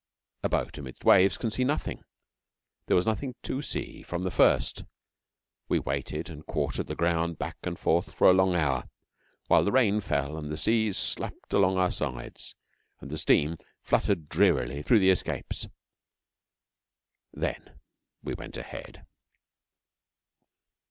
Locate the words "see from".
3.61-4.23